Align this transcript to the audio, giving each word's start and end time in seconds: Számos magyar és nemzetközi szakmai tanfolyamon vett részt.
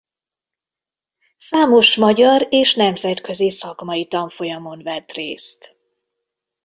Számos 1.37 1.95
magyar 1.95 2.47
és 2.49 2.75
nemzetközi 2.75 3.51
szakmai 3.51 4.07
tanfolyamon 4.07 4.83
vett 4.83 5.11
részt. 5.11 5.75